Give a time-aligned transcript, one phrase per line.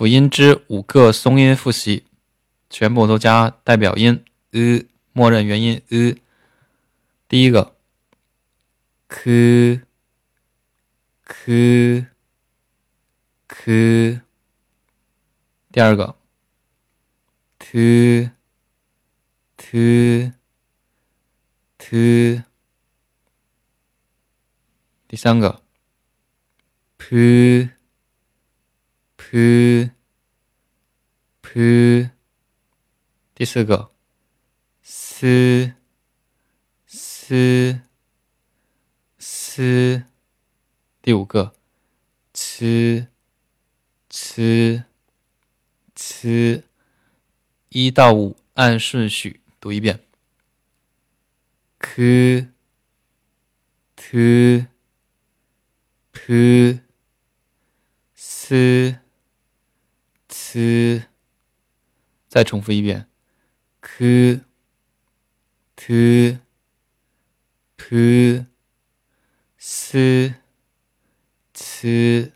[0.00, 2.06] 辅音之五个松音复习，
[2.70, 6.16] 全部都加代表音 e，默认元音 e。
[7.28, 7.76] 第一个
[9.08, 9.82] ，k
[11.22, 12.06] k
[13.46, 14.20] k。
[15.70, 16.16] 第二个
[17.58, 18.30] ，t
[19.58, 20.32] t
[21.76, 22.42] t。
[25.06, 25.60] 第三个
[26.96, 27.68] ，p
[29.30, 29.88] p
[31.40, 32.10] p。
[33.32, 33.92] 第四个
[34.82, 35.72] ，s
[36.88, 37.80] s
[39.18, 40.04] s。
[41.00, 41.54] 第五个
[42.32, 43.06] ，c
[44.08, 44.82] c
[45.94, 46.64] c。
[47.68, 50.00] 一到五按顺序读一遍
[51.78, 52.48] ，k
[53.94, 54.66] t
[56.10, 56.80] p
[58.16, 59.00] s
[60.50, 61.04] c。
[62.28, 63.06] 再重复一遍
[63.80, 64.40] ，k
[65.76, 66.38] t
[67.76, 68.46] p
[69.58, 70.34] s
[71.52, 72.32] c。